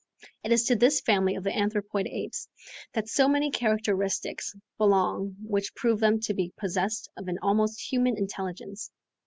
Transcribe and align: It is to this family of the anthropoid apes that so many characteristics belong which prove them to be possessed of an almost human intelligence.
It 0.43 0.51
is 0.51 0.63
to 0.63 0.75
this 0.75 0.99
family 0.99 1.35
of 1.35 1.43
the 1.43 1.55
anthropoid 1.55 2.07
apes 2.07 2.47
that 2.93 3.07
so 3.07 3.27
many 3.29 3.51
characteristics 3.51 4.55
belong 4.79 5.35
which 5.43 5.75
prove 5.75 5.99
them 5.99 6.19
to 6.21 6.33
be 6.33 6.51
possessed 6.57 7.07
of 7.15 7.27
an 7.27 7.37
almost 7.43 7.79
human 7.91 8.17
intelligence. 8.17 8.89